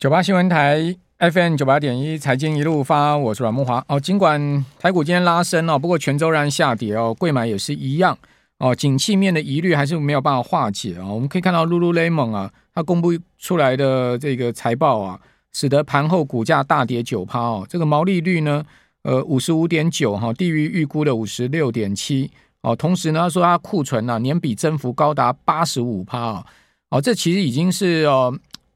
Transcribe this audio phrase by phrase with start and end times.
[0.00, 3.98] 九八新闻台 FM 九八点一财经一路发，我是阮慕驊哦。
[3.98, 8.16] 尽管台股今天拉升哦，不过权周然下跌哦，贵买也是一样
[8.58, 8.72] 哦。
[8.72, 11.14] 景气面的疑虑还是没有办法化解啊、哦。
[11.14, 15.18] 我们可以看到 Lululemon 啊，它公布出来的这个财报啊，
[15.52, 17.66] 使得盘后股价大跌九趴哦。
[17.68, 18.64] 这个毛利率呢，
[19.02, 22.30] 呃，五十五点九哈，低于预估的五十六点七
[22.60, 22.76] 哦。
[22.76, 26.46] 同时呢，他说它库存啊，年比增幅高达八十五趴。
[26.90, 28.32] 哦，这其实已经是哦。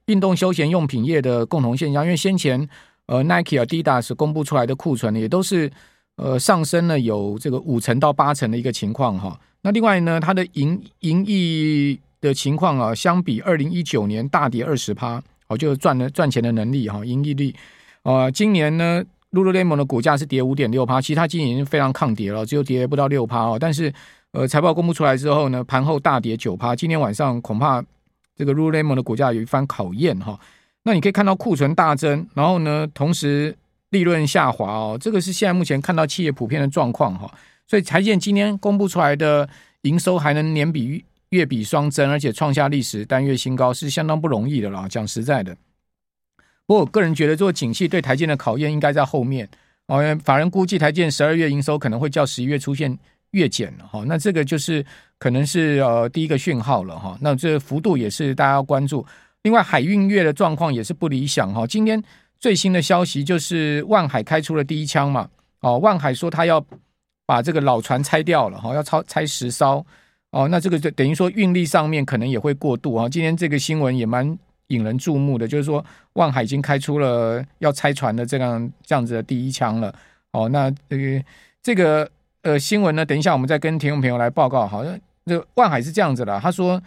[0.06, 2.68] 运动休闲用品业的共同现象，因为先前
[3.06, 5.70] 呃 Nike、Adidas 公布出来的库存也都是
[6.16, 9.38] 呃上升了有这个五成到八成的一个情况哈。
[9.62, 17.54] 那另外呢，它的营营益的情况啊，相比二零一九年大跌二十趴，哦，就赚了赚钱的能力哈，营益率
[18.02, 23.56] 啊，今年呢，Lululemon 的股价是跌五点六趴，其实它今年已经非常抗跌了，只有跌不到六趴哦。
[23.58, 23.92] 但是
[24.32, 27.82] 呃财报公布出来之后呢，盘后大跌九趴，今天晚上恐怕。
[28.42, 30.36] 这个 Lululemon 的股价有一番考验哈，
[30.82, 33.56] 那你可以看到库存大增，然后呢，同时
[33.90, 37.32] 利润下滑哦，这个是现在目前看到企业普遍的状况哈，
[37.68, 39.48] 所以台建今天公布出来的
[39.82, 44.88] 营收还能年比月比双增，而且创下历史单月新高，是相当不容易的啦。
[44.88, 45.56] 讲实在的，
[46.66, 49.48] 不过我个人觉得，做景气对台建的考验应该在后面
[49.86, 50.02] 哦。
[50.24, 52.98] 法人估计台建十二月营收可能会较十一月出现
[53.32, 54.82] 月减了哈，那这个就是。
[55.22, 59.06] 可能是呃第一个讯号了哈，那这幅度也是大家要关注。
[59.42, 61.64] 另外，海运月的状况也是不理想哈。
[61.64, 62.02] 今天
[62.40, 66.60] 最新的消息就是万海开出了第一枪嘛，哦，万海说他要
[67.24, 69.86] 把这个老船拆掉了哈，要拆拆十艘
[70.32, 73.08] 哦，那这个就等于说运力上面可能也会过度啊。
[73.08, 79.94] 今天这个新闻也蛮引人注目的，就是说万海已经开出了要拆船的这样这样子的第一枪了。
[80.32, 81.24] 哦，那这个
[81.62, 82.10] 这个
[82.42, 84.98] 呃新闻呢，等一下我们再跟听众朋友来报告，好像。
[85.24, 86.82] 这万海是这样子的，他说，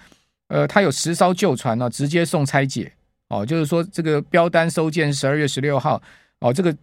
[0.50, 2.92] 呃，他有十艘旧船呢，直接送拆解，
[3.30, 6.02] 哦，就是说这个标单收件十二月十六号，
[6.40, 6.76] 哦，这个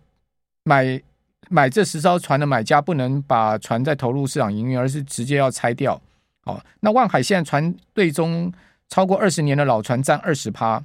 [0.65, 0.99] 买
[1.51, 6.01] 买这十艘船的买家不能把船再投入市场营运，而是直接要拆掉，
[6.45, 8.51] 哦，那万海现在船队中
[8.89, 10.83] 超过二十年的老船占二十趴，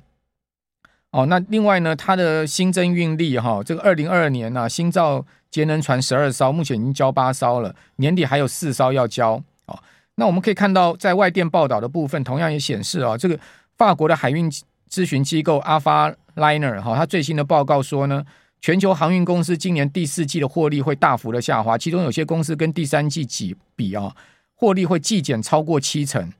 [1.11, 9.79] 哦，那另外呢，它的新增运力哈，这个二零二二年呢，新造节能船十二艘，目前已经交八艘了，年底还有四艘要交，哦。
[10.15, 13.39] 那我们可以看到，在外电报道的部分，同样也显示啊，这个
[13.77, 14.51] 法国的海运
[14.89, 18.25] 咨询机构 Alpha Liner 哈，它最新的报告说呢，
[18.59, 24.15] 全球航运公司今年第四季的获利会大幅的下滑，其中有些公司跟第三季比比啊，
[24.55, 26.33] 获利会季减超过七成。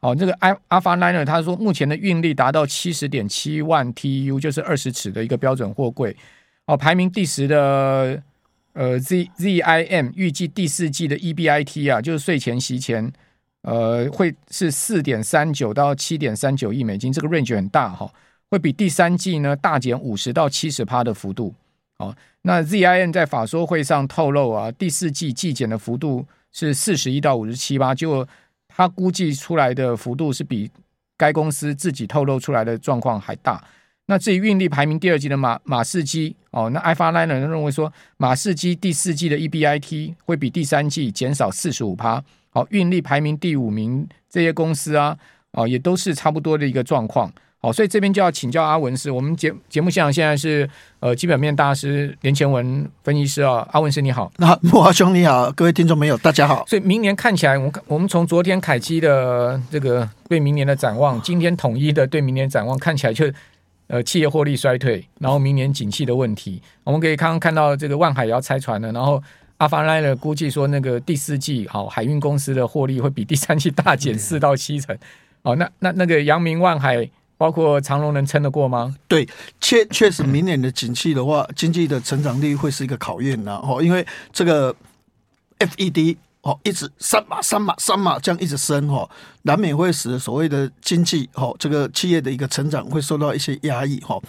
[0.00, 6.16] 哦，这个 Alpha Liner 他说，目前的运力达到七十点七万 T U，就是二十尺的一个标准货柜，
[6.66, 8.22] 哦，排名第十的。
[8.78, 13.12] 呃，Z Z I M 预计第四季的 E B I T 啊，就是税前息钱，
[13.62, 18.08] 呃，会是四点三九到七点三九亿美金，这个 range 很大哈，
[18.48, 21.52] 会比第三季呢大减五十到七十趴的幅度。
[21.98, 28.24] 哦，那 Z I M 在法说会上透露啊，第四季季减的幅度是四十一到五十七趴，就
[28.68, 30.70] 他估计出来的幅度是比
[31.16, 33.60] 该公司自己透露出来的状况还大。
[34.10, 42.22] 那至于运力排名第二季的马马士基哦，那 Alphaliner 认为说马士基第四季的 EBIT 会比第三季减少四十五趴。
[42.48, 45.14] 好，运力排名第五名这些公司啊，
[45.52, 47.30] 哦也都是差不多的一个状况。
[47.60, 50.66] 好，所以这边就要请教阿文师，我们节节目现场现在是
[51.00, 56.64] 呃基本面大师连前文分析师啊，阿文师你好，那木华兄你好，各位听众朋友大家好。
[56.66, 63.30] 所以明年看起来，我我们从昨天凯基的这个对明年的展望，今天统一的对明年展望看起来就。
[63.88, 69.22] 呃，企业获利衰退，然后明年景气的问题，我们可以刚刚看到这个万海也要拆船了，然后
[69.56, 74.96] 阿凡莱呢估计说那个第四季好海运公司的获利会比第三季大减四到七成，
[75.42, 78.94] 哦，那那那个阳明万海包括长隆能撑得过吗？
[79.08, 79.26] 对，
[79.60, 84.74] 确确实明年的景气的话，经济的成长率会是一个考验呐，哦，因为这个
[85.60, 86.16] FED
[86.48, 89.08] 哦一直三码三码三码这样一直升哈。
[89.42, 94.20] 难免会使所谓的经济哈，这个企业的一个成长会受到一些压抑哈。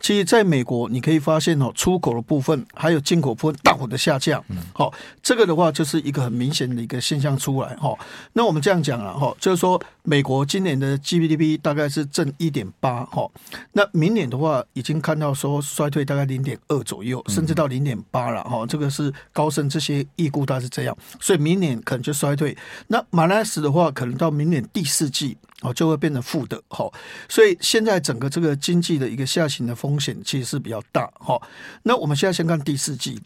[0.00, 4.44] 其实，在美国你可以发现哦，出口的部分还有进口部分大幅的下降。
[4.72, 7.92] 好，这个的话就是一个很明显的一个现象出来哈。
[8.34, 13.28] 那我们这样讲了哈，就是说美国今年的 GDP 大概是正一点八哈，
[13.72, 18.64] 那明年的话已经看到说衰退大概零点二左右，甚至到零点八了哈。
[18.66, 22.56] 这个是高盛这些预估它是这样，所以明年可能就衰退。
[22.86, 24.64] 那马来西亚的话，可能到明年。
[24.72, 26.92] 第四季哦，就会变成负的好，
[27.28, 31.42] 所以现在整个这个经济的一个下行的风险其实是比较大好。
[31.82, 33.20] 那我们现在先看第四季，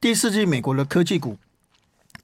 [0.00, 1.38] 第四季美国的科技股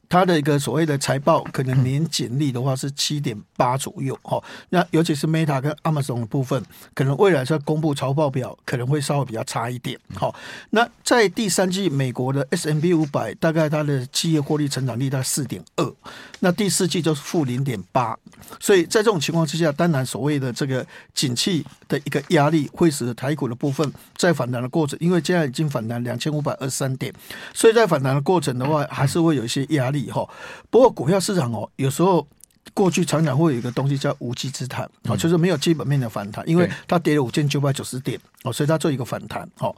[0.08, 4.42] 它的一个所谓的财报，可能年减率的话是七点八左右哈。
[4.70, 6.62] 那尤其是 Meta 跟 Amazon 的部分，
[6.94, 9.98] 可能未来在公布财报表可能会稍微比较差一点。
[10.14, 10.34] 好，
[10.70, 15.94] 那在第三季，美国的 S&P 五百大概它的企业获利成长率在四点二，
[16.40, 18.16] 那第四季就是负零点八。
[18.60, 27.12] 所以在这种情况之下，当然所谓的这个景气的一个压力，会使台股的部分在反弹的过程，因为现在已经反弹两千五百二十三点，
[27.52, 29.93] 所以在反弹的过程的话，还是会有一些压力。
[30.10, 30.28] 哈，
[30.70, 32.26] 不过股票市场哦，有时候
[32.72, 39.48] 过去常常会有一个东西叫无稽之谈，啊，就是没有基本面的反弹，因为它跌了五千九百九十点哦，所以它做一个反弹。
[39.58, 39.74] 哦，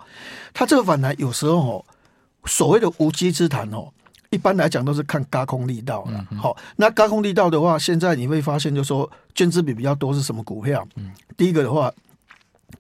[0.55, 1.85] 它这个反弹有时候哦，
[2.45, 3.89] 所谓的无稽之谈哦，
[4.31, 6.27] 一般来讲都是看高空力道了。
[6.37, 10.87] 好，那高空力道的话，现在你会发现，就是说券资比比较多是什么股票？
[11.37, 11.93] 第一个的话。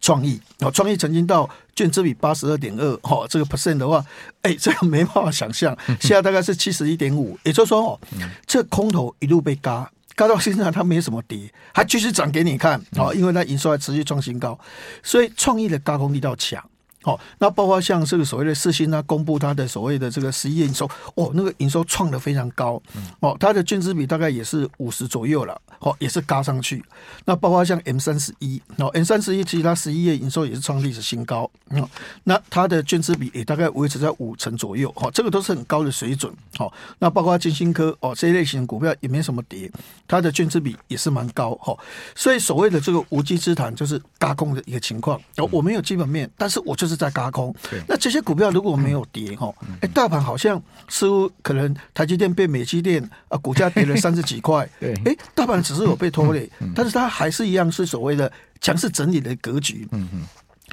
[0.01, 0.41] 创意。
[0.61, 4.05] 哦，创意曾经到券资比八十二点二，哈，这个 percent 的话，
[4.43, 8.01] 哎，这个没办法想象， 现在大概是七十一点五，也就是说哦，
[8.47, 14.59] 这空头一路被嘎，嘎到现在它没什么跌，还继续涨给你看，哦，因为它营收还持续创新高，
[15.03, 16.63] 所以创意的高空力道强。
[17.07, 22.83] 好，那包括像这个所谓的四星呢，公布它的所谓的这个十一月营收，哦，那个营收创的非常高，
[23.21, 26.85] 哦，它的净资比大概也是五十左右了，哦，也是嘎上去。
[27.25, 31.89] 那包括像 M 三十一，哦，M 三十一其实它十一月营收也是创历史新高，哦，
[32.25, 39.71] 那它的净资比也大概维持在五成左右，哦，这个都是很高的水准，哦，那包括金星科，哦，这一类型的股票也没什么跌，
[40.09, 41.79] 它的净资比也是蛮高，哈，
[42.17, 46.96] 所以所谓的这个无稽之谈就是嘎空的一个情况，哦，我没有基本面，但是我就是。
[46.97, 47.55] 在轧空，
[47.87, 60.23] 那这些股票如果没有跌哈，哎，大盘好像似乎可能台积电被美积电啊，股价跌了三十几块， 对，哎，大盘只是有被拖累，但是它还是一样是所谓的强势整理的格局，嗯嗯，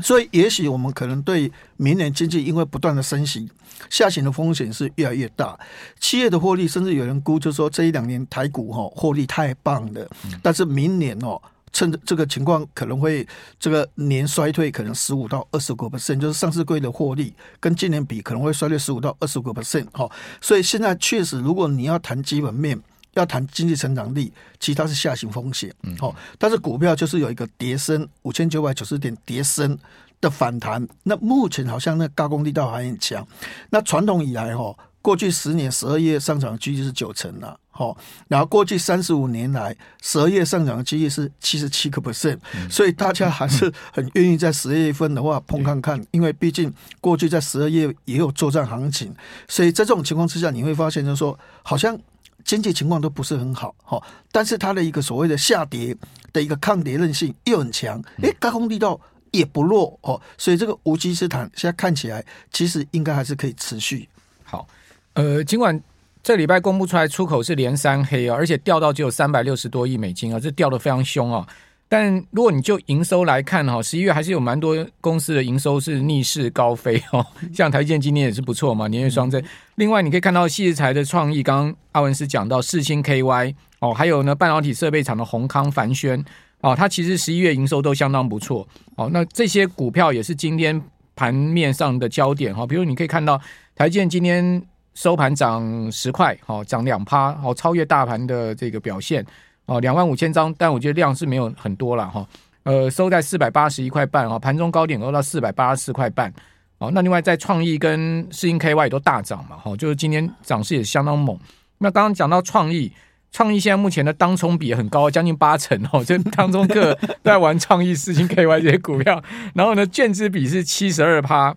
[0.02, 3.50] 所以也许我们可能对明年经济因为不断的升息，
[3.90, 5.58] 下行的风险是越来越大，
[6.00, 10.10] 企业的获利甚至有人估就是说这一两年台股哈获利太棒了，
[10.42, 11.42] 但是明年哦。
[11.74, 13.28] 趁着这个情况可能会
[13.60, 20.10] 这个年衰退，可能十五到二十个 percent，就是上市柜的获利跟今年比可能会衰退十五到二十个 percent 哈。
[20.40, 22.80] 所以现在确实，如果你要谈基本面，
[23.16, 29.78] 要谈经济成长力，其实它是下行风险，嗯，好，但是股票就是有一个跌升五千九百九十点跌升
[30.22, 33.28] 的反弹，那目前好像那高工力道还很强，
[33.70, 34.76] 那传统以来哈。
[35.02, 37.98] 过去十年十二月上涨的几率是九成了，好，
[38.28, 42.38] 然后过去三十五年来十二月上涨的几率是七十七个 percent，
[42.70, 46.72] 所以大家还是很愿意在十二月份的话碰看看，因为毕竟
[47.02, 49.12] 过去在十二月也有作战行情，
[49.48, 52.00] 所以在这种情况之下，你会发现就是说，好像
[52.46, 54.00] 经济情况都不是很好，哈，
[54.32, 55.98] 但是它的一个所谓的下跌
[56.32, 64.08] 的一个抗跌韧性又很强，诶，高空力道也不弱，哦，所以这个无稽之谈现在看起来其实应该还是可以持续，
[64.44, 64.68] 好。
[65.16, 65.80] 呃，尽管
[66.24, 71.46] 这礼拜公布出来出口是连三黑啊，而且掉到只有三百六十多亿美金啊，这掉的非常凶啊。
[71.90, 77.24] 但如果你就营收来看哈，十一月还是有蛮多公司的营收是逆势高飞哦，
[77.54, 79.44] 像台积电今年也是不错嘛，年月双增。
[79.76, 86.24] 另外你可以看到矽智财的创意，刚刚阿文斯讲到世芯 KY 哦，还有呢半导体设备厂的宏康帆宣
[86.62, 88.66] 哦，它其实十一月营收都相当不错
[88.96, 89.10] 哦。
[89.12, 90.82] 那这些股票也是今天
[91.18, 93.40] 盘面上的焦点哈，比如你可以看到
[93.76, 94.64] 台积电今天。
[94.94, 99.26] 收盘涨十块，好涨两趴，好超越大盘的这个表现，
[99.66, 102.28] 哦，两万五千张，但我觉得量是没有很多了哈，
[102.64, 106.32] 呃，收在四百八十一块半啊，盘中高点都到四百八十四块半，
[106.78, 111.38] 哦，那另外在创意跟世芯 KY 都大涨嘛，哈，就是今天涨势也相当猛。
[111.80, 112.92] 那刚刚讲到创意，
[113.32, 119.22] 创意现在目前的当冲比很高，将近八成哦，这当中客在玩创意、世芯 KY 这些股票，
[119.56, 121.56] 然后呢，券资比是七十二趴。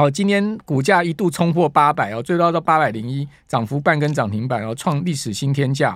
[0.00, 5.94] 好，今天股价一度冲破八百哦，最高到八百零一，涨幅半根涨停板哦，创历史新天价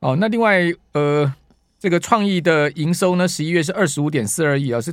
[0.00, 0.16] 哦。
[0.18, 1.30] 那另外呃，
[1.78, 4.90] 这个创意的营收呢，十一月是二十五点四二亿啊，是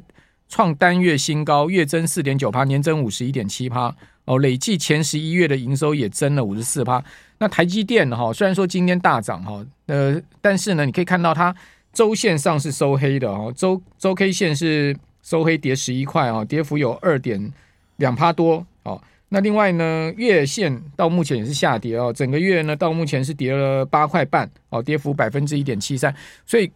[0.50, 4.38] 创单月新高，月增四点九趴，年增五十一点七趴哦。
[4.40, 7.02] 累计前十一月的营收也增了五十四趴。
[7.38, 11.56] 那台积电哈，虽然说今天大涨哈，呃，但是呢，你可以看到它
[11.94, 17.54] 周线上是收黑的哦，周周 K 线是收黑跌十一块啊，跌幅有二点。
[18.00, 26.14] 两趴多哦，那另外呢，月线到目前也是下跌哦，整个月呢到目前是跌了八块半哦，跌幅百分之一点七三，
[26.46, 26.70] 所以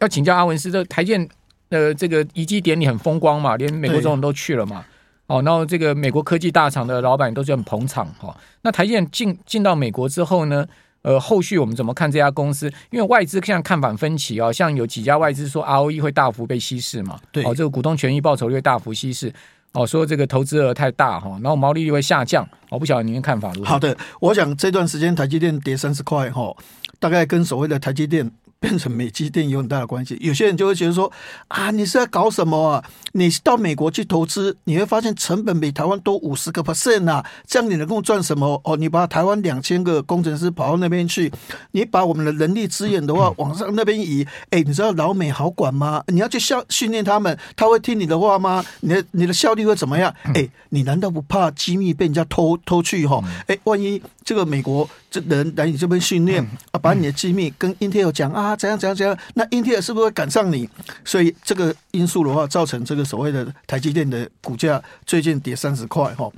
[0.00, 1.28] 要请教阿文斯，这台积电
[1.68, 4.84] 呃这个移机典礼很风光嘛，连美国总统都去了嘛，
[5.26, 10.66] 哦，然后这个美国科技大厂的老板都是很捧场哈、哦，那台积电进进到美国之后呢，
[11.02, 12.66] 呃，后续我们怎么看这家公司？
[12.90, 19.32] 因为外资现在看法分歧哦，像有几家外资说 ROE 会大幅被稀释嘛，对，哦，这个股东权益报酬率会大幅稀释。
[19.72, 22.48] 哦，说这个投资额太大哈，然后毛利率会下降。
[22.70, 23.68] 我不晓得您的看法如何？
[23.68, 26.54] 好的，我想这段时间台积电跌三十块哈，
[26.98, 28.30] 大概跟所谓的台积电。
[28.60, 31.10] 变成美积电有很大的关系，有些人就会觉得说
[31.48, 32.84] 啊，你是在搞什么啊？
[33.12, 38.60] 你到美国去投资，你会发现成本比台湾多五十个 percent 啊，这样你能够赚什么？
[38.64, 41.32] 哦，你把台湾两千个工程师跑到那边去，
[41.72, 46.04] 你把我们的人力资源的话往上那边移，哎，你知道老美好管吗？
[46.08, 48.62] 你要去训训练他们，他会听你的话吗？
[48.80, 50.14] 你的你的效率会怎么样？
[50.34, 53.24] 哎，你难道不怕机密被人家偷偷去哈？
[53.46, 58.54] 哎，万一这个美国这人来你这边训练啊，把你的机密跟 Intel 讲啊？
[58.54, 59.18] 怎样怎样怎样？
[59.34, 60.70] 那英特尔是不是会赶上你？
[61.04, 66.30] 所以这个因素的话，造成这个所谓的台积电的股价最近跌三十块哈。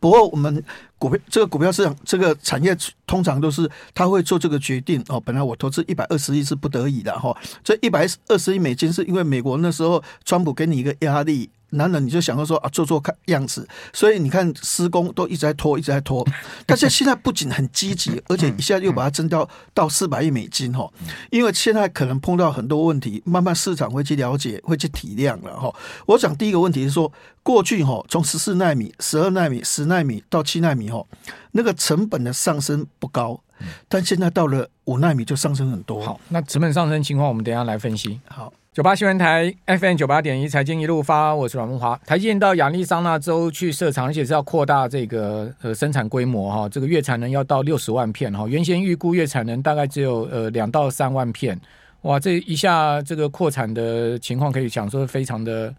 [0.00, 0.64] 不过我们
[0.98, 2.74] 股票这个股票市场这个产业
[3.06, 5.20] 通常都是他会做这个决定哦。
[5.20, 11.50] 本来我投资一百二十亿是不得已的哈，这一百二十亿美金是因为美国那时候川普给你一个压力。
[11.74, 16.26] 男人你就想到说啊，做做看样子，所以你看施工都一直在拖，一直在拖。
[16.66, 20.90] 但是现在不仅很积极， 而且一下又把它增到到四百亿美金哈。
[21.30, 25.74] 因为现在可能碰到很多问题，慢慢市场会去了解，会去体谅了哈。
[26.06, 27.12] 我想第一个问题是说，
[27.42, 31.04] 过去哈从十四纳米、十二纳米、十纳米到七纳米哈，
[31.52, 33.40] 那个成本的上升不高，
[33.88, 36.00] 但现在到了五纳米就上升很多。
[36.02, 38.20] 好，那成本上升情况，我们等一下来分析。
[38.28, 38.52] 好。
[38.74, 41.96] 九八新闻台 FM 九八点一财经一路发，我是阮文华。
[42.04, 51.56] 台积电到亚利桑那州去设厂，而且是要扩大这个呃生产规模哈，这个月产能要到六十万片哈，原先预估月产能大概只有呃两到三万片，
[52.00, 55.72] 哇，这一下这个扩产的情况可以讲说非常的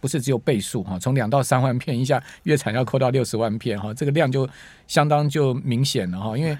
[0.00, 4.48] 不是只有倍数哈，从两到三万片一下月产要扩到六十万片哈，这个量就
[4.86, 6.56] 相当就明显了哈，因为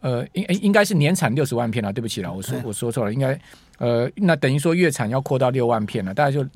[0.00, 3.40] 呃应应该是年产六十万片了，对不起了，我说我说错了，应该。
[3.80, 6.46] 呃，那等于说月产要扩到六万片了，大概就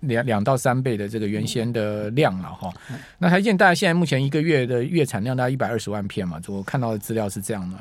[0.00, 2.72] 两两到三倍的这个原先的量了哈。
[3.18, 7.76] 那台积电大概现在目前一个月的月产量大概一百二十万片嘛，我看到的资料是这样的。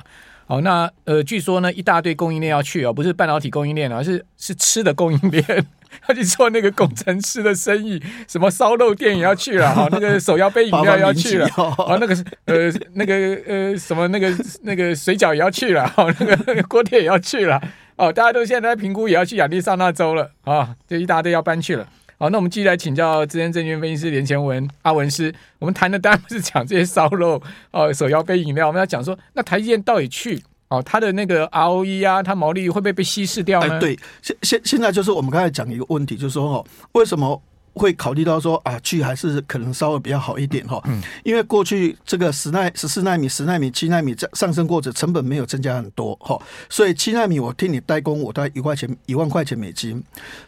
[0.45, 5.65] 好，那呃，据说呢，一大堆供应链要去哦，不是半导体供应链而是是吃的供应链，
[6.09, 12.13] 要去做那个工程师的生意，什么烧肉店也要去了哈，那个手摇杯饮料也要去了，啊，那个
[12.43, 13.15] 呃那个
[13.47, 14.29] 呃什么那个
[14.63, 17.61] 那个水饺也要去了，哈，那个锅贴也要去了。
[17.95, 20.75] 哦，大家都现在在评估，也要去亚利桑那州了啊！
[20.87, 21.87] 这一大堆要搬去了。
[22.17, 25.33] 好，那我们继续来请教资深证券分析师连前文阿文师。
[25.59, 33.79] 我们谈的当然不是讲这些烧肉哦，手摇杯饮料，我们要讲说，那台积电到底去哦，它的那个 ROE 啊，它毛利会不会被稀释掉呢？
[33.79, 37.41] 对，现现现在就是我们刚才讲一个问题，就是说哦，为什么？
[37.73, 40.81] 会考虑到说啊，去还是可能稍微比较好一点哈，
[41.23, 46.39] 因为过去这个十奈、十四纳米、十纳米、七纳米在上升过程，成本没有增加很多哈，
[46.69, 50.03] 所以七纳米我替你代工，我大概一块钱、一万块钱美金，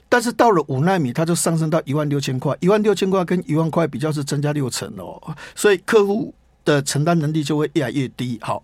[0.07, 8.37] 但是到了五纳米，它就上升到一万六千块，一万六千块跟一万块比较是增加六成哦，所以客户的承担能力就会越来越低。
[8.41, 8.63] 好，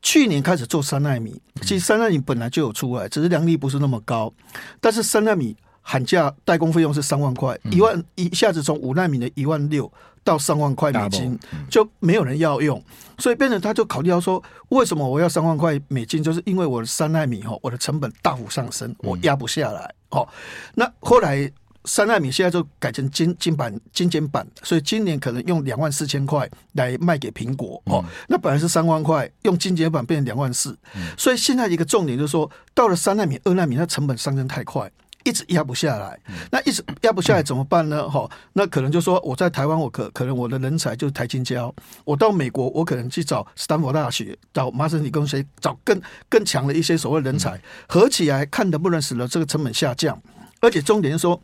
[0.00, 4.32] 去年开始做三纳米，其实三纳米本来就有出来，只是良率不是那么高，
[4.80, 5.54] 但是三纳米。
[5.90, 9.92] 喊价代工费用是三万块，一万一下子从五纳米的一万六
[10.22, 11.36] 到三万块美金，
[11.68, 12.80] 就没有人要用，
[13.18, 16.22] 所以变成他就考虑到说，为什么我要三万块美金？
[16.22, 19.92] 就是因为我的三纳米哈，我的成本大幅上升，我压不下来。
[20.10, 20.28] 哦，
[20.76, 21.50] 那后来
[21.86, 27.82] 三纳米现在就改成金金版精简版，所以今年可能用两万四千块来卖给苹果。
[27.86, 30.78] 哦，那本来是三万块，用精简版变成两万四，
[31.18, 34.88] 所以现在一个重点就是说，到了三纳米、二纳米，它成本上升太快。
[35.24, 36.18] 一直压不下来，
[36.50, 38.08] 那一直压不下来怎么办呢？
[38.08, 41.74] 哈，那可能就说我在台湾，我可可能我的人才就是台青交，
[42.04, 50.20] 我到美国，我可能去找斯坦福大学、找麻省理工学，找更更强的一些所谓人才，合起来看能不能使得这个成本下降，
[50.60, 51.40] 而且重点是说。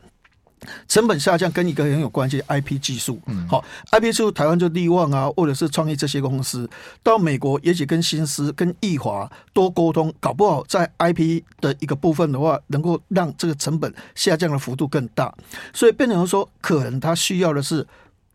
[0.87, 3.19] 成本下降跟一个很有关系，IP 技术。
[3.47, 6.69] 好，IP 技术台湾就力旺啊，或者是创业这些公司，
[7.03, 15.33] 到美国也许跟新思、跟易华多沟通，搞不好在 IP 的一个部分的话，能够让这个成本下降的幅度更大。
[15.73, 17.85] 所以变成说，可能他需要的是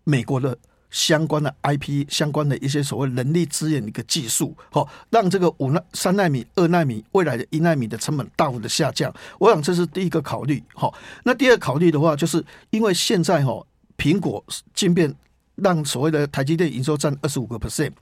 [0.04, 0.56] 美国的。
[0.92, 9.12] 相关的 IP，相关的一些所谓人力资源的一个技术，好，让这个五奈、三奈米、二奈米，未来的一奈米的成本大幅的下降。
[9.40, 10.62] 我想这是第一个考虑。
[10.74, 10.94] 好，
[11.24, 14.44] 那第二考虑的话，就是因为现在哈，苹果
[14.74, 15.12] 晶片
[15.56, 17.92] 让所谓的台积电营收占二十五个 percent，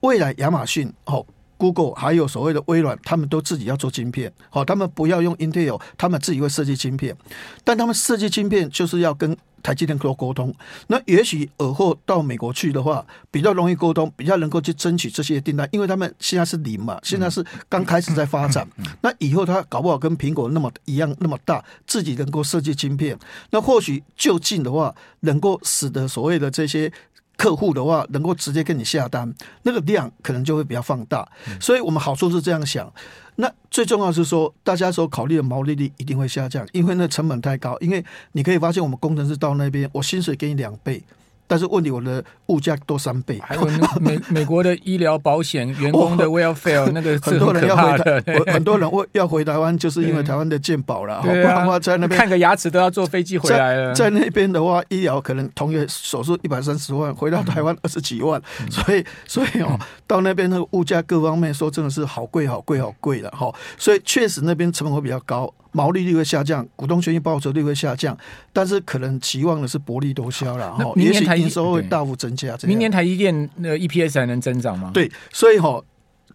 [0.00, 1.26] 未来亚马逊好。
[1.64, 7.16] Google 还有所谓的微软，他们都自己要做晶片，好，他们不要用 Intel，他们自己会设计晶片，
[7.64, 10.54] 但他们设计晶片就是要跟台积电沟沟通。
[10.88, 18.68] 那也许尔后到美国去的话，比较容易沟通，比较能够去争取这些订单，因为他们现在是零嘛，现在是刚开始在发展。
[19.00, 23.18] 那以后他搞不好跟苹果那么一样那么大，自己能够设计晶片，
[23.52, 26.92] 那或许就近的话，能够使得所谓的这些。
[27.36, 31.28] 客户的话能够直接跟你下单，那个量可能就会比较放大，
[31.60, 32.92] 所以我们好处是这样想。
[33.36, 37.76] 那最重要是说，大家所考虑的毛利率一定会下降，因为那成本太高。
[37.80, 41.02] 因为你可以发现，我们工程师到那边，我薪水给你两倍。
[41.46, 43.64] 但是问题，我的物价多三倍，还有
[44.00, 48.22] 美 美国的医疗保险、员工的 welfare，那个很多人要回台，
[48.52, 51.20] 很多人要回台湾，就是因为台湾的健保了。
[51.22, 53.94] 不然的话，在那边看个牙齿都要坐飞机回来了。
[53.94, 63.52] 在那边的话，医疗可能同月手术一百三十万，回到台湾二十几万，所以所以哦，到那边那个物价各方面说真的是好贵好贵好贵了哈。
[63.76, 65.52] 所以确实那边成本会比较高。
[65.74, 68.16] 毛利率会下降，股东权益报酬率会下降，
[68.52, 70.90] 但是可能期望的是薄利多销了哈。
[70.96, 72.56] 也许营收会大幅增加。
[72.62, 74.90] 明年台积电那 EPS 还能增长吗？
[74.94, 75.82] 对，所以哈。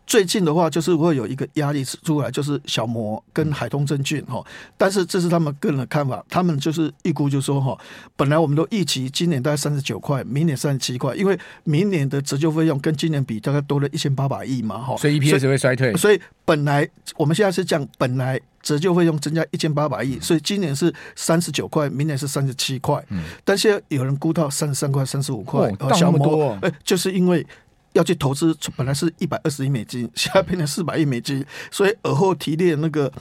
[0.09, 4.43] 最近的话，就是会有一个压力出来，就是小摩跟海通证券哈，
[4.75, 7.77] 但是这是他们个人的看法，他们就是预估就说哈，
[8.15, 23.05] 本来我们都预期今年大概三十九块，明年三十七块，因为明年的折旧费用跟今年比大概多了一千八百亿嘛哈，所以 EPS 会衰退，所以本来我们现在是讲本来折旧费用增加一千八百亿，所以今年是三十九块，明年是三十七块，
[23.45, 27.45] 但现在有人估到三十三块、三十五块，小摩哎，就是因为。
[27.93, 33.11] 要去投资，本来是一百二十亿美金， 现在变成四百亿美金，所以尔后提炼那个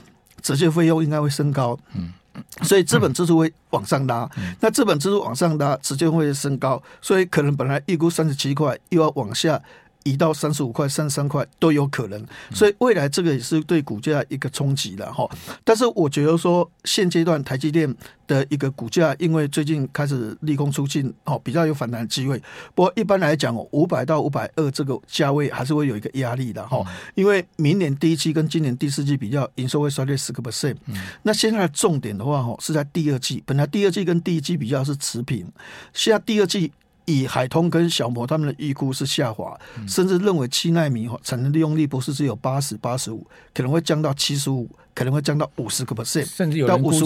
[0.41, 2.13] 折旧费用应该会升高，嗯，
[2.61, 9.61] 所以资本支出会往上拉，那资本支出往上拉，直接会升高，所以可能本来预估三十七块，又要往下。
[10.03, 15.29] 移到三十五块、三十三块都有可能，所以未来这个也是对股价一个冲击了哈。
[15.63, 17.93] 但是我觉得说，现阶段台积电
[18.25, 22.41] 的一个股价，因为最近开始利空出尽，哦，比较有反弹的机会。
[22.73, 26.81] 不过一般来讲，五百到五百二这个价位还是会有一个压力的哈。
[27.15, 30.77] 因为明年第一季跟今年第四季比较，营收会衰退十个 percent。
[31.23, 33.43] 那现在的重点的话，哈，是在第二季。
[33.45, 35.45] 本来第二季跟第一季比较是持平，
[35.93, 36.71] 现在第二季。
[37.09, 46.99] 以海通跟小摩他们的预估是下滑，甚至认为七纳米哈产能利用率不是只有八十八十五，可能会降到七十五，可能会降到五十个 percent，甚至有人估计，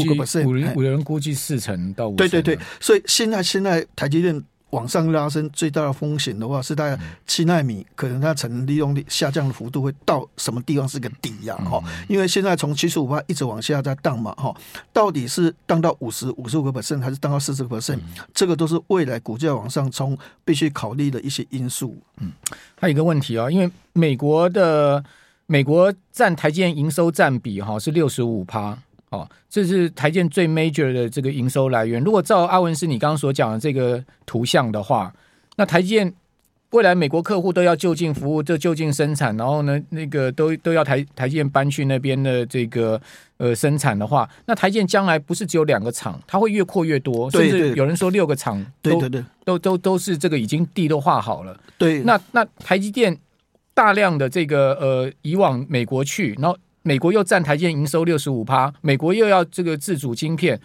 [0.75, 2.15] 有人估计四成到五。
[2.15, 4.43] 对对对，所以现在现在台积电。
[4.74, 11.56] 往上拉升最大的风险的话，是在七纳米，可能它产能利用率下降的幅度会到什么地方是个底呀？
[11.58, 14.54] 哈，因为现在从七十五趴一直往下在荡嘛，哈，
[14.91, 18.00] 到底是荡到五十五十五个 percent，还是荡到四十个 percent？
[18.34, 21.95] 这个都是未来股价往上冲必须考虑的一些因素。
[22.17, 22.32] 嗯，
[22.80, 25.04] 还有一个问题啊，因为美国的
[25.45, 28.78] 美国占台积电营收占比哈是六十五趴。
[29.13, 32.04] 哦，这是台积电最 major 的这个营收来源。
[32.04, 35.13] 如果照阿文斯你刚刚所讲的这个图像的话，
[35.56, 36.12] 那台积电
[36.71, 42.99] 未来美国客户都要就近服务，就就近生产，然后呢，那个都都要台台积电搬去那边的这个
[43.38, 51.56] 呃生产的话，那台积电将来不是只有两个厂，它会越扩越多，甚至有人说六个厂，对对对，都都都是这个已经地都画好了。
[51.78, 53.15] 对，那那台积电
[53.76, 56.58] 大量的这个呃移往美国去，然后。
[56.84, 60.60] 美国又占台积电营收六十五趴，美国又要这个自主晶片，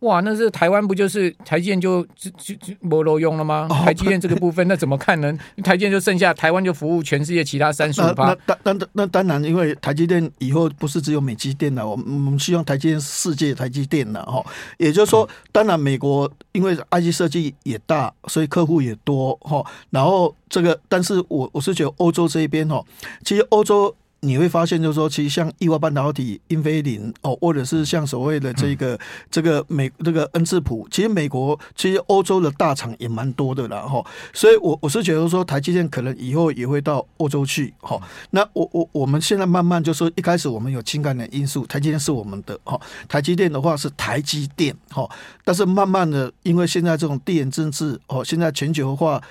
[0.00, 3.66] 哇，那是台湾不就是台积电就就就就没路用了吗？
[3.84, 5.36] 台积电这个部分，那怎么看呢？
[5.64, 8.36] 台积电就剩下台湾就服务全世界其他三十五趴。
[8.46, 14.44] 那那那那当然，因为台积电以后不是只有美积电了，我们我们希望台积电世界台积电了哈。
[14.76, 19.64] 也就是说，当然美国因为 IC 设计也大，所以客户也多哈。
[19.90, 22.84] 然后这个，但是我我是觉得欧洲这一边哈，
[23.24, 23.92] 其实欧洲。
[24.26, 28.98] 你会发现，就是说，其实像意法半导体、英飞凌哦，或者是像所谓的这个
[29.30, 34.02] 这个美这个恩智浦，其实美国其实欧洲的大厂也蛮多的啦哈。
[34.32, 38.00] 所以我我是觉得说，台积电可能以后也会到欧洲去哈。
[38.30, 42.80] 那我我我们现在慢慢就是说，一开始我们有情感的因素，台积电是我们的哈。
[43.06, 45.08] 台积电的话是台积电哈，
[45.44, 49.22] 但是慢慢的，因为现在这种地缘政治哦，现在全球化。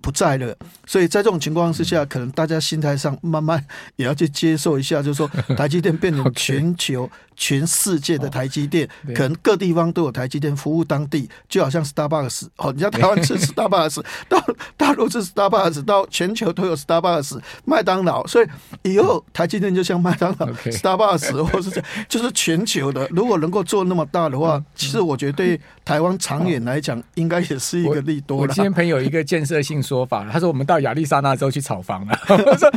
[0.00, 3.64] 不在了，所以在这种情况之下，可能大家心态上慢慢
[3.96, 7.08] 也要去接受一下，就是说 台积电变成全球
[7.40, 14.44] 全世界的台积电，可能各地方都有台积电服务当地，就好像 Starbucks 哦，你在台湾吃 Starbucks，到
[14.76, 18.46] 大陆吃 Starbucks，到全球都有 Starbucks，麦当劳，所以
[18.82, 23.08] 以后台积电就像麦当劳、Starbucks 或是这样， 就是全球的。
[23.10, 28.36] 如果能够做那么大的话，其实我觉得对台湾长远来讲，应该也是一个利多。
[28.36, 32.18] 我今天朋友一个建设性说法，他说我们到亚利桑那州去炒房了。
[32.28, 32.70] 我说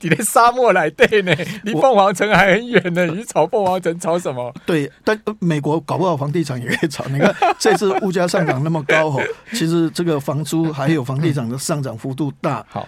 [0.00, 4.54] 你连沙漠来对呢，离凤凰城还很远呢，你炒凤凰城炒什么？
[4.64, 7.04] 对，但美国搞不好房地产也可以炒。
[7.06, 12.64] 你看 这次物价上涨那么高吼，其实这个房租还有房地产的上涨幅度大。
[12.68, 12.86] 好。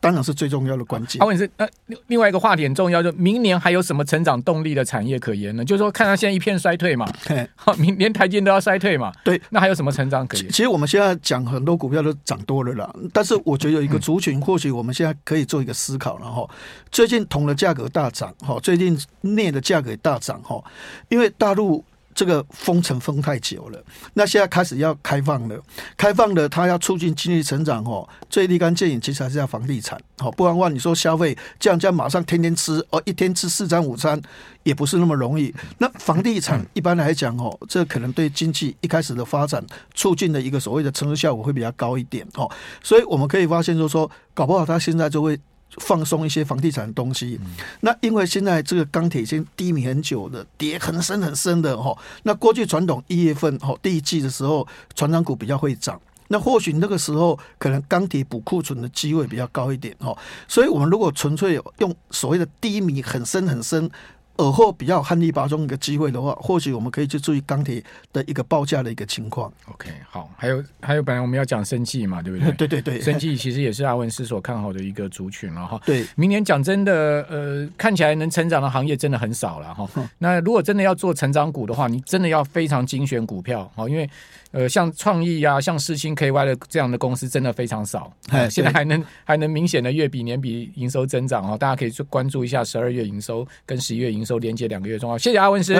[0.00, 1.22] 当然是最重要的关键。
[1.22, 1.68] 啊，问是，那
[2.06, 5.64] 另外一个话题很重要，就明年还有什么成长动力的产业可言呢？
[5.64, 7.06] 就是说，看它现在一片衰退嘛，
[7.54, 10.48] 好，明年台积电都要衰退嘛，对，那还有什么成长可言？
[10.48, 16.48] 其实我们现在讲很多股票都涨多了啦，但是我觉得有一个族群，或许我们现在可以做一个思考了哈。
[16.90, 20.62] 最近铜的价格大涨，哈，最近镍的价格也大涨，哈，
[21.08, 21.84] 因为大陆。
[22.14, 23.82] 这个封城封太久了，
[24.14, 25.58] 那现在开始要开放了，
[25.96, 34.20] 开放了，它要促进经济成长哦，最立竿见影，其实还是要房地产哦，不然的话，你说消费这样这样马上天天吃哦，一天吃四餐午餐
[34.64, 35.54] 也不是那么容易。
[35.78, 42.50] 那房地产一般来讲哦，这可能对经济一开始的发展促进的一个所谓的成熟效果会比较高一点哦，
[42.82, 45.38] 所以我们可以发现就是说，搞不好它现在就会。
[45.78, 47.38] 放松一些房地产的东西，
[47.80, 51.96] 那因为现在这个钢铁已经低迷很久了，跌很深很深的哈。
[52.24, 60.16] 那过去传统一月份哈第一季的时候，船长股比较会涨，那或许那个时候可能钢铁补库存的机会比较高一点哈。
[60.48, 63.90] 所以我们如果纯粹用所谓的低迷很深很深。
[64.36, 69.52] 尔后比较旱地拔葱一个机会的话，或许我们可以去注意钢铁的一个报价的一个情况。
[69.70, 72.52] OK，好，还有还有，本来我们要讲生计嘛，对不对？
[72.56, 75.80] 对对对，生计其实也是阿文斯所看好的一个族群了哈。
[75.84, 79.86] 对，明年讲真的，呃，看起来能成长的行业真的很少了哈。
[80.18, 84.08] 那如果真的要做成长股的话，你真的要非常精选股票哈，因为。
[84.52, 95.16] 呃，像创意啊，像世星 KY 的这样的公司真的非常少，呃、现在还能还能明显的月比年比营收增长哦，大家可以去关注一下十二月营收跟十一月营收连接两个月重要。
[95.16, 95.74] 谢谢阿文师。